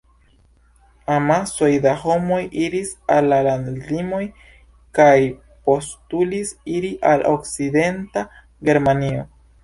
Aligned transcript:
Amasoj 1.15 1.67
da 1.81 1.91
homoj 2.05 2.39
iris 2.61 2.93
al 3.15 3.27
la 3.33 3.37
landlimoj 3.47 4.21
kaj 4.99 5.11
postulis 5.71 6.55
iri 6.77 6.89
al 7.11 7.27
okcidenta 7.33 8.25
Germanio. 8.71 9.27